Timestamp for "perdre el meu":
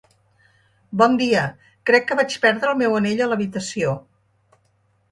2.47-2.99